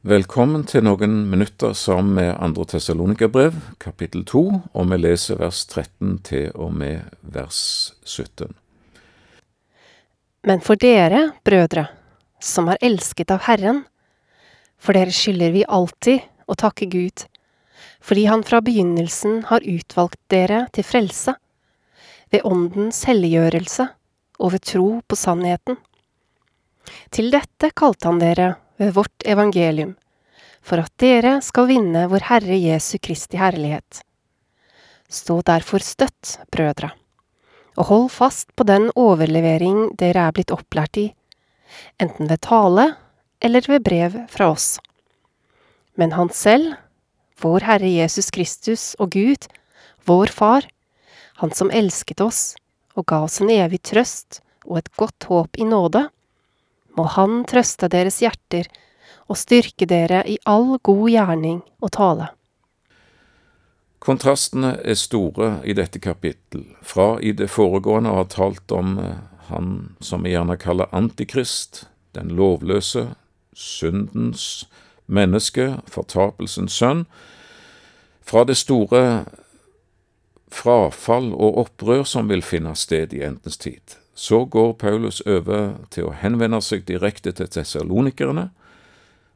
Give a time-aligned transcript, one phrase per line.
[0.00, 4.40] Velkommen til noen minutter sammen med andre Tessalonika-brev, kapittel 2,
[4.72, 7.58] og vi leser vers 13 til og med vers
[8.08, 8.54] 17.
[10.48, 11.84] Men for dere, brødre,
[12.40, 13.82] som er elsket av Herren,
[14.80, 17.26] for dere skylder vi alltid å takke Gud,
[18.00, 21.36] fordi Han fra begynnelsen har utvalgt dere til frelse,
[22.32, 23.90] ved Åndens helliggjørelse
[24.40, 25.76] og ved tro på sannheten.
[27.12, 29.94] Til dette kalte Han dere ved vårt evangelium,
[30.64, 34.00] for at dere skal vinne vår Herre Jesu Kristi herlighet.
[35.10, 36.92] Stå derfor støtt, brødre,
[37.76, 41.08] og hold fast på den overlevering dere er blitt opplært i,
[42.00, 42.86] enten ved tale
[43.40, 44.78] eller ved brev fra oss.
[45.96, 46.76] Men Han selv,
[47.40, 49.48] vår Herre Jesus Kristus og Gud,
[50.06, 50.64] vår Far,
[51.40, 52.54] Han som elsket oss
[52.96, 56.08] og ga oss en evig trøst og et godt håp i nåde,
[56.96, 58.68] må Han trøste deres hjerter
[59.30, 62.30] og styrke dere i all god gjerning og tale.
[64.00, 69.18] Kontrastene er store i dette kapittel, fra i det foregående å ha talt om eh,
[69.50, 71.84] han som vi gjerne kaller Antikrist,
[72.16, 73.10] den lovløse,
[73.52, 74.64] syndens
[75.06, 77.04] menneske, fortapelsens sønn,
[78.24, 79.26] fra det store
[80.50, 83.98] frafall og opprør som vil finne sted i endens tid.
[84.20, 88.50] Så går Paulus over til å henvende seg direkte til tessalonikerne.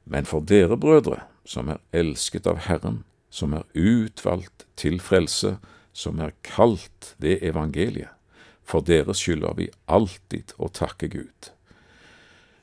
[0.04, 2.98] Men for dere, brødre, som er elsket av Herren,
[3.32, 5.54] som er utvalgt til frelse,
[5.96, 8.12] som er kalt ved evangeliet,
[8.60, 11.48] for dere skylder vi alltid å takke Gud.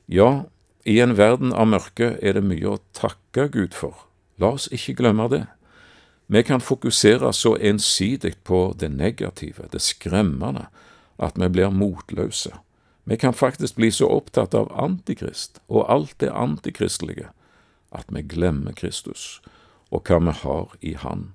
[0.05, 0.45] Ja,
[0.85, 4.05] i en verden av mørke er det mye å takke Gud for.
[4.37, 5.45] La oss ikke glemme det.
[6.29, 10.69] Vi kan fokusere så ensidig på det negative, det skremmende,
[11.21, 12.51] at vi blir motløse.
[13.05, 17.29] Vi kan faktisk bli så opptatt av Antikrist og alt det antikristelige
[17.91, 19.41] at vi glemmer Kristus
[19.91, 21.31] og hva vi har i Han.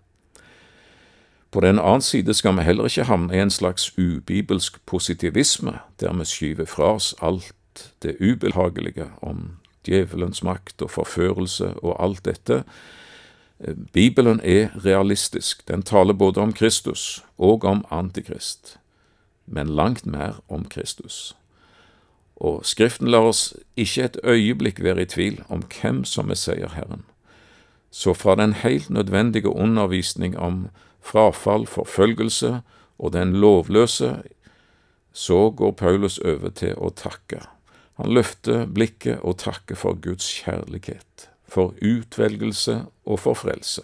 [1.51, 6.12] På den annen side skal vi heller ikke havne i en slags ubibelsk positivisme, der
[6.12, 12.65] vi skyver fra oss alt det ubehagelige om djevelens makt og forførelse og alt dette.
[13.93, 18.78] Bibelen er realistisk, den taler både om Kristus og om Antikrist
[19.47, 21.37] men langt mer om Kristus.
[22.37, 27.05] Og Skriften lar oss ikke et øyeblikk være i tvil om hvem som er seierherren.
[27.91, 30.69] Så fra den helt nødvendige undervisning om
[31.01, 32.61] frafall, forfølgelse
[32.99, 34.23] og den lovløse,
[35.12, 37.41] så går Paulus over til å takke.
[37.97, 43.81] Han løfter blikket og takker for Guds kjærlighet, for utvelgelse og for frelse,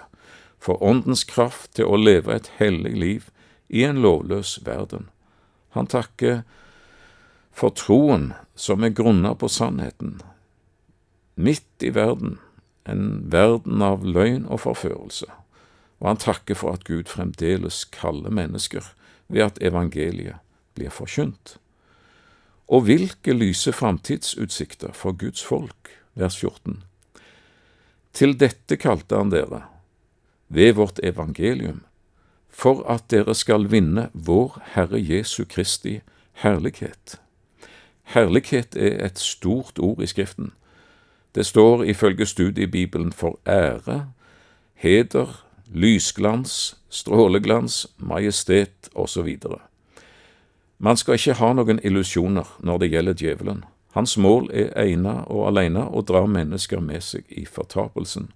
[0.60, 3.30] for Åndens kraft til å leve et hellig liv
[3.72, 5.08] i en lovløs verden.
[5.72, 6.42] Han takker
[7.52, 10.18] for troen som er grunna på sannheten,
[11.34, 12.38] midt i verden,
[12.84, 15.28] en verden av løgn og forførelse,
[16.02, 18.92] og han takker for at Gud fremdeles kaller mennesker
[19.32, 20.40] ved at evangeliet
[20.76, 21.56] blir forkynt.
[22.72, 26.82] Og hvilke lyse framtidsutsikter for Guds folk, vers 14.
[28.12, 29.64] Til dette kalte han dere,
[30.52, 31.80] ved vårt evangelium,
[32.52, 36.00] for at dere skal vinne vår Herre Jesu Kristi
[36.44, 37.20] herlighet.
[38.02, 40.52] Herlighet er et stort ord i Skriften.
[41.34, 44.12] Det står ifølge studiebibelen for ære,
[44.74, 49.38] heder, lysglans, stråleglans, majestet osv.
[50.78, 53.64] Man skal ikke ha noen illusjoner når det gjelder djevelen.
[53.92, 58.30] Hans mål er ene og alene å dra mennesker med seg i fortapelsen.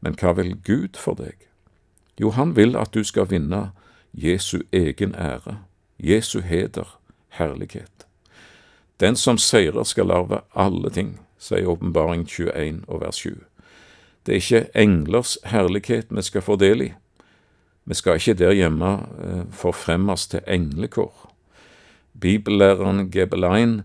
[0.00, 1.48] Men hva vil Gud for deg?
[2.22, 3.72] Jo, han vil at du skal vinne
[4.14, 5.56] Jesu egen ære,
[5.98, 8.06] Jesu heder, herlighet.
[9.00, 13.42] Den som seirer skal arve alle ting, sier Åpenbaring 21 og vers 7.
[14.26, 16.92] Det er ikke englers herlighet vi skal få del i.
[17.84, 18.92] Vi skal ikke der hjemme
[19.24, 21.32] eh, forfremmes til englekår.
[22.20, 23.80] Bibellæreren Gebelein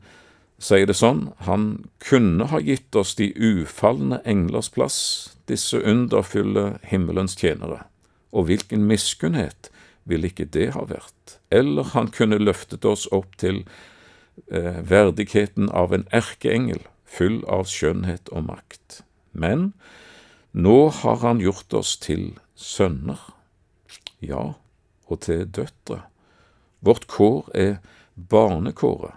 [0.60, 7.34] sier det sånn, han kunne ha gitt oss de ufalne englers plass, disse underfulle himmelens
[7.36, 7.88] tjenere
[8.32, 9.72] og hvilken miskunnhet
[10.08, 11.38] ville ikke det ha vært?
[11.52, 13.64] Eller han kunne løftet oss opp til
[14.52, 19.02] eh, verdigheten av en erkeengel, full av skjønnhet og makt.
[19.32, 19.72] Men
[20.52, 23.20] nå har han gjort oss til sønner,
[24.24, 24.56] ja,
[25.08, 26.02] og til døtre.
[26.80, 27.78] Vårt kår er
[28.16, 29.16] barnekåret.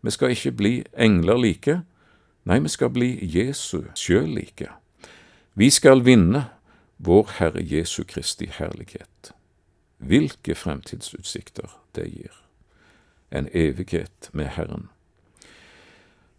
[0.00, 1.80] Vi skal ikke bli engler like,
[2.48, 4.70] nei, vi skal bli Jesu sjøl like.
[5.54, 6.46] Vi skal vinne
[7.02, 9.32] vår Herre Jesu Kristi herlighet.
[9.98, 12.34] Hvilke fremtidsutsikter det gir.
[13.30, 14.88] En evighet med Herren.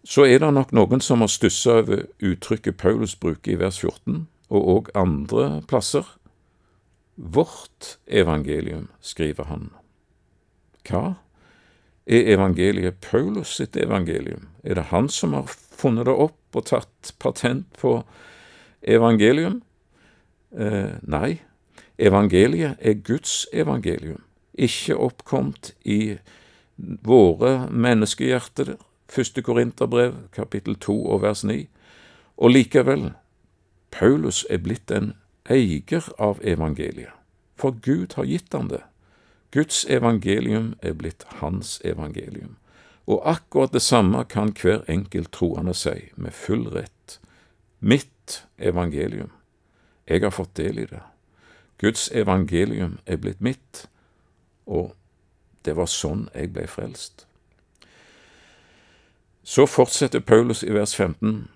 [0.03, 4.27] Så er det nok noen som har stussa over uttrykket Paulus bruker i vers 14,
[4.49, 6.05] og òg andre plasser.
[7.15, 9.69] Vårt evangelium, skriver han.
[10.85, 11.15] Hva
[12.05, 14.49] er evangeliet Paulus sitt evangelium?
[14.63, 18.01] Er det han som har funnet det opp og tatt patent på
[18.81, 19.61] evangelium?
[20.51, 21.39] Eh, nei,
[21.97, 26.17] evangeliet er Guds evangelium, ikke oppkomt i
[26.77, 28.75] våre menneskehjerter,
[29.07, 31.69] første Korinterbrev, kapittel to og vers ni.
[32.37, 33.11] Og likevel,
[33.91, 35.13] Paulus er blitt en
[35.49, 37.11] eier av evangeliet,
[37.55, 38.83] for Gud har gitt han det.
[39.51, 42.55] Guds evangelium er blitt hans evangelium,
[43.07, 47.19] og akkurat det samme kan hver enkelt troende si med full rett.
[47.79, 49.31] Mitt evangelium.
[50.07, 51.01] Jeg har fått del i det.
[51.81, 53.87] Guds evangelium er blitt mitt,
[54.65, 54.93] og
[55.65, 57.25] det var sånn jeg ble frelst.
[59.43, 61.47] Så fortsetter Paulus i vers 15.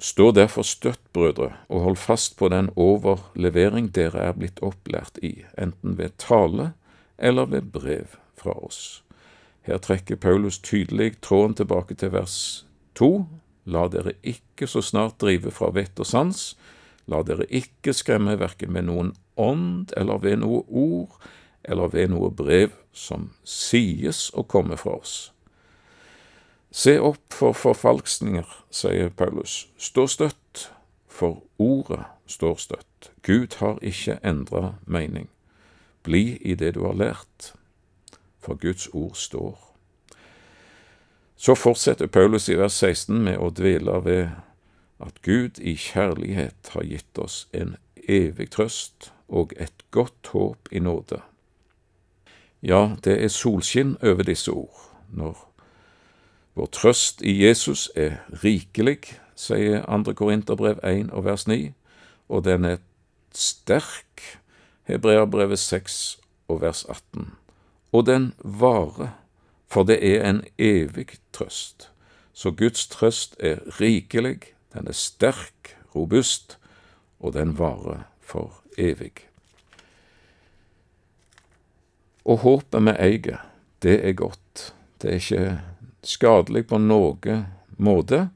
[0.00, 5.44] Stå derfor støtt, brødre, og hold fast på den overlevering dere er blitt opplært i,
[5.60, 6.72] enten ved tale
[7.18, 9.02] eller ved brev fra oss.
[9.68, 12.64] Her trekker Paulus tydelig tråden tilbake til vers
[12.96, 13.10] 2.
[13.68, 16.54] La dere ikke så snart drive fra vett og sans,
[17.10, 21.18] la dere ikke skremme verken med noen ånd eller ved noe ord
[21.64, 25.16] eller ved noe brev som sies å komme fra oss.
[26.70, 29.66] Se opp for forfalskninger, sier Paulus.
[29.76, 30.68] Stå støtt,
[31.10, 33.10] for ordet står støtt.
[33.26, 35.26] Gud har ikke endra mening.
[36.06, 37.52] Bli i det du har lært,
[38.38, 39.58] for Guds ord står.
[41.36, 44.30] Så fortsetter Paulus i vers 16 med å dvele ved
[45.00, 47.76] at Gud i kjærlighet har gitt oss en
[48.08, 51.20] evig trøst og et godt håp i nåde.
[52.62, 55.38] Ja, det er solskinn over disse ord, når
[56.54, 60.12] vår trøst i Jesus er rikelig, sier 2.
[60.18, 61.70] Korinterbrev 1 og vers 9,
[62.28, 62.82] og den er
[63.32, 64.40] sterk
[64.90, 66.18] Hebreabrevet 6
[66.48, 67.30] og vers 18.
[67.92, 69.14] Og den varer,
[69.70, 71.88] for det er en evig trøst.
[72.32, 76.58] Så Guds trøst er rikelig, den er sterk, robust,
[77.20, 79.26] og den varer for evig.
[82.24, 83.40] Og håpet vi eier,
[83.82, 84.72] det er godt.
[85.00, 85.60] Det er ikke
[86.06, 87.46] skadelig på noen
[87.80, 88.28] måte.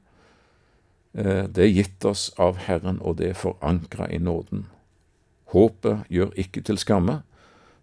[1.13, 4.65] Eh, det er gitt oss av Herren, og det er forankra i nåden.
[5.53, 7.21] Håpet gjør ikke til skamme,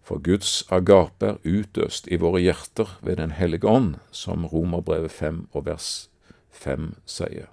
[0.03, 5.47] for Guds agape er utøst i våre hjerter ved Den hellige ånd, som Romerbrevet 5
[5.53, 6.09] og vers
[6.51, 7.52] 5 sier.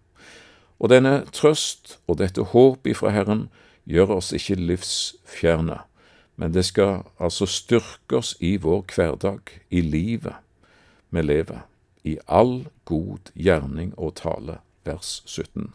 [0.81, 3.49] Og denne trøst og dette håp ifra Herren
[3.89, 5.83] gjør oss ikke livsfjerne,
[6.41, 10.41] men det skal altså styrke oss i vår hverdag, i livet
[11.11, 11.67] vi lever,
[12.07, 15.69] i all god gjerning og tale, vers 17.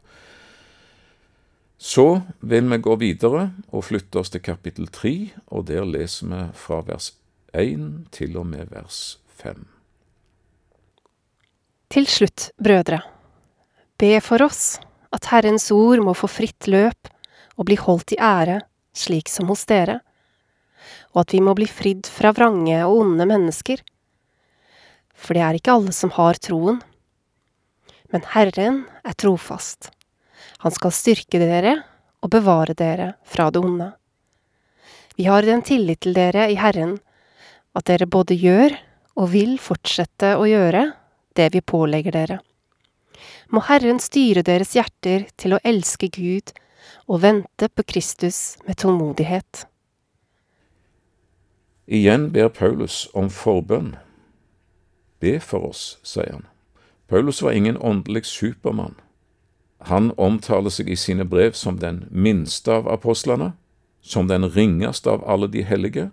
[1.78, 5.14] Så vil vi gå videre og flytte oss til kapittel 3,
[5.54, 7.12] og der leser vi fra vers
[7.54, 9.68] 1 til og med vers 5.
[11.94, 13.04] Til slutt, brødre,
[14.02, 14.80] be for oss
[15.16, 17.10] at Herrens ord må få fritt løp
[17.56, 18.60] og bli holdt i ære,
[18.96, 20.02] slik som hos dere,
[21.16, 23.82] og at vi må bli fridd fra vrange og onde mennesker.
[25.16, 26.82] For det er ikke alle som har troen.
[28.12, 29.96] Men Herren er trofast
[30.66, 31.76] han skal styrke dere
[32.26, 33.92] og bevare dere fra det onde.
[35.16, 36.98] Vi har den tillit til dere i Herren,
[37.76, 38.76] at dere både gjør
[39.16, 40.88] og vil fortsette å gjøre
[41.38, 42.40] det vi pålegger dere.
[43.50, 46.54] Må Herren styre deres hjerter til å elske Gud
[47.08, 49.66] og vente på Kristus med tålmodighet.
[51.86, 53.96] Igjen ber Paulus om forbønn.
[55.22, 56.48] Be for oss, sier han.
[57.08, 58.96] Paulus var ingen åndelig supermann.
[59.86, 63.52] Han omtaler seg i sine brev som den minste av apostlene,
[64.02, 66.10] som den ringeste av alle de hellige,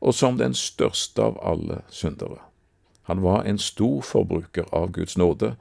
[0.00, 2.40] og som den største av alle syndere.
[3.06, 5.54] Han var en stor forbruker av Guds nåde,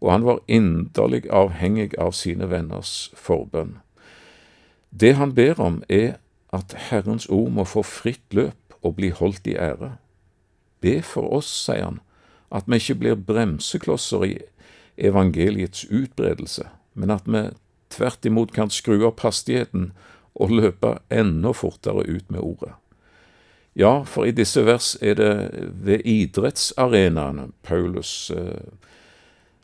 [0.00, 3.78] og han var inderlig avhengig av sine venners forbønn.
[4.90, 6.18] Det han ber om, er
[6.54, 9.96] at Herrens ord må få fritt løp og bli holdt i ære.
[10.80, 12.00] Be for oss, sier han,
[12.52, 14.34] at vi ikke blir bremseklosser i
[14.96, 17.48] evangeliets utbredelse, men at vi
[17.92, 19.90] tvert imot kan skru opp hastigheten
[20.36, 22.72] og løpe enda fortere ut med ordet.
[23.76, 25.32] Ja, for i disse vers er det
[25.84, 28.72] ved idrettsarenaene Paulus eh,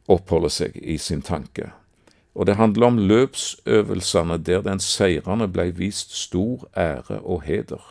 [0.09, 1.71] oppholder seg i sin tanke.
[2.35, 7.83] Og det handler om løpsøvelsene der den seirende blei vist stor ære og heder.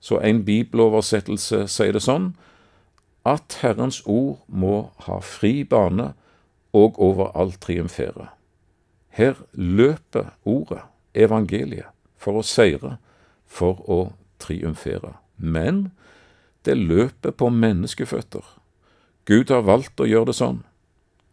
[0.00, 2.34] Så en bibeloversettelse sier det sånn
[3.24, 6.12] at Herrens ord må ha fri bane
[6.76, 8.28] og overalt triumfere.
[9.08, 10.82] Her løper ordet,
[11.14, 12.96] evangeliet, for å seire,
[13.46, 13.98] for å
[14.42, 15.14] triumfere.
[15.36, 15.92] Men
[16.66, 18.44] det løper på menneskeføtter.
[19.24, 20.64] Gud har valgt å gjøre det sånn.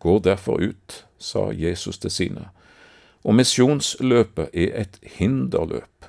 [0.02, 2.48] Gå derfor ut, sa Jesus til sine.
[3.24, 6.08] Og misjonsløpet er et hinderløp.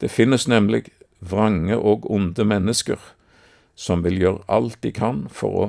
[0.00, 3.00] Det finnes nemlig vrange og onde mennesker
[3.74, 5.68] som vil gjøre alt de kan for å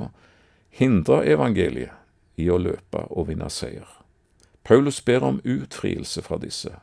[0.68, 1.96] hindre evangeliet
[2.36, 3.88] i å løpe og vinne seier.
[4.64, 6.74] Paulus ber om utfrielse fra disse,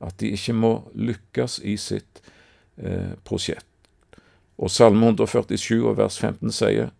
[0.00, 2.20] at de ikke må lykkes i sitt
[2.76, 3.64] eh, prosjekt.
[4.56, 6.92] Og Salme 147 og vers 15 sier,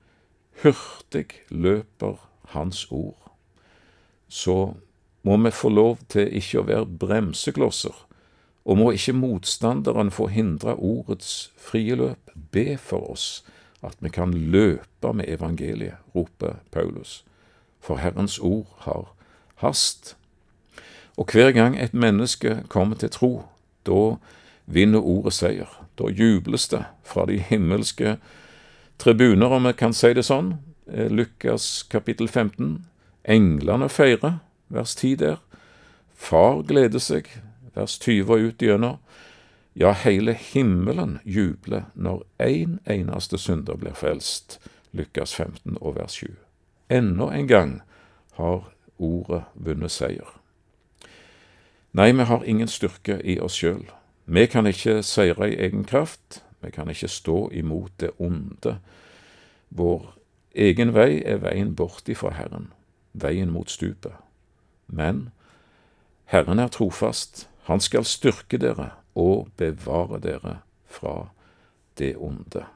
[0.64, 2.16] Hurtig løper
[2.56, 3.25] Hans ord.
[4.28, 4.74] Så
[5.22, 7.94] må vi få lov til ikke å være bremseklosser,
[8.66, 12.30] og må ikke motstanderen få hindre ordets frie løp.
[12.34, 13.44] Be for oss
[13.86, 17.24] at vi kan løpe med evangeliet, roper Paulus,
[17.80, 19.12] for Herrens ord har
[19.62, 20.16] hast.
[21.16, 23.44] Og hver gang et menneske kommer til tro,
[23.86, 24.16] da
[24.66, 25.70] vinner ordet seier.
[25.98, 28.16] Da jubles det fra de himmelske
[28.98, 30.56] tribuner, om vi kan si det sånn.
[30.90, 32.84] Eh, Lukas kapittel 15.
[33.26, 35.36] Englene feirer, vers 10 der.
[36.14, 37.28] Far gleder seg,
[37.74, 39.00] vers 20 og ut gjennom.
[39.76, 44.60] Ja, hele himmelen jubler når én en eneste synder blir frelst.
[44.92, 46.36] Lukas 15 og vers 7.
[46.90, 47.82] Enda en gang
[48.38, 50.30] har ordet vunnet seier.
[51.92, 53.84] Nei, vi har ingen styrke i oss sjøl.
[54.24, 56.42] Vi kan ikke seire i egen kraft.
[56.60, 58.78] Vi kan ikke stå imot det onde.
[59.68, 60.14] Vår
[60.54, 62.70] egen vei er veien bort ifra Herren,
[63.16, 64.12] veien mot stupet.
[64.86, 65.30] Men
[66.30, 67.48] Herren er trofast.
[67.66, 71.28] Han skal styrke dere og bevare dere fra
[71.98, 72.66] det onde.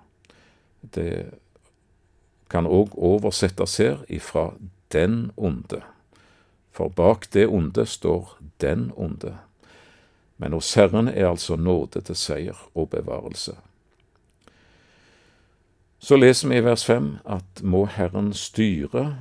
[0.80, 1.30] Det
[2.50, 4.50] kan òg oversettes her ifra
[4.92, 5.82] den onde.
[6.72, 9.36] For bak det onde står den onde.
[10.36, 13.56] Men hos Herren er altså nåde til seier og bevarelse.
[16.00, 19.18] Så leser vi i vers fem at må Herren styre,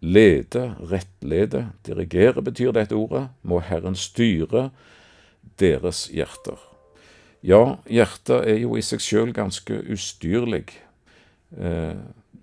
[0.00, 4.70] lede, rettlede, dirigere betyr dette ordet, må Herren styre
[5.60, 6.58] deres hjerter.
[7.46, 10.66] Ja, hjertet er jo i seg sjøl ganske ustyrlig.
[11.56, 11.96] Eh,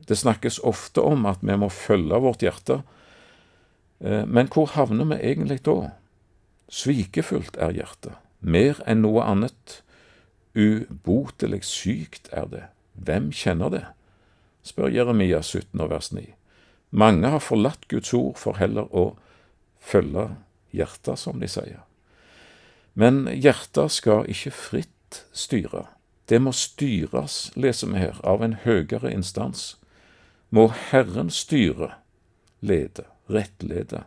[0.08, 2.82] det snakkes ofte om at vi må følge vårt hjerte,
[4.00, 5.94] eh, men hvor havner vi egentlig da?
[6.74, 9.82] Svikefullt er hjertet, mer enn noe annet.
[10.54, 12.64] Ubotelig sykt er det.
[12.94, 13.86] Hvem kjenner det?
[14.64, 16.24] spør Jeremia 17 vers 9.
[16.94, 19.16] Mange har forlatt Guds ord for heller å
[19.82, 20.28] følge
[20.78, 21.82] hjertet, som de sier.
[22.94, 25.88] Men hjertet skal ikke fritt styre.
[26.30, 29.74] Det må styres, leser vi her, av en høyere instans.
[30.54, 31.96] Må Herren styre,
[32.62, 34.06] lede, rettlede,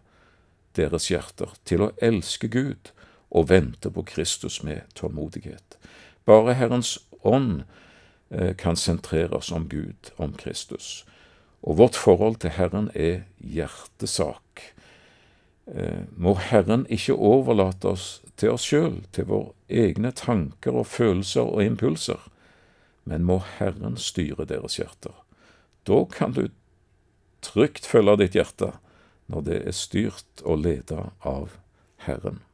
[0.79, 2.93] deres hjerter til å elske Gud
[3.35, 5.75] og vente på Kristus med tålmodighet.
[6.29, 7.65] Bare Herrens ånd
[8.31, 11.03] eh, kan sentrere oss om Gud, om Kristus.
[11.63, 14.73] Og vårt forhold til Herren er hjertesak.
[15.67, 21.49] Eh, må Herren ikke overlate oss til oss sjøl, til våre egne tanker og følelser
[21.49, 22.21] og impulser,
[23.05, 25.15] men må Herren styre deres hjerter.
[25.87, 26.49] Da kan du
[27.43, 28.73] trygt følge ditt hjerte
[29.31, 31.57] når det er styrt og leda av
[32.07, 32.46] Herren.